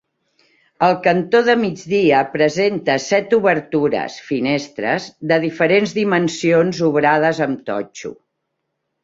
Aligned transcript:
El 0.85 0.93
cantó 1.07 1.41
de 1.49 1.55
migdia 1.63 2.21
presenta 2.35 2.95
set 3.03 3.35
obertures 3.39 4.17
-finestres- 4.31 5.07
de 5.33 5.39
diferents 5.45 5.95
dimensions 6.01 6.83
obrades 6.91 7.45
amb 7.49 7.63
totxo. 7.71 8.15